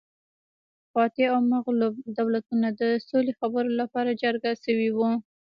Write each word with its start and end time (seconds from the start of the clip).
فاتح 0.93 1.25
او 1.33 1.39
مغلوب 1.53 1.93
دولتونه 2.19 2.67
د 2.79 2.81
سولې 3.07 3.33
خبرو 3.39 3.71
لپاره 3.81 4.17
جرګه 4.23 4.51
شوي 4.63 4.89
وو 4.93 5.09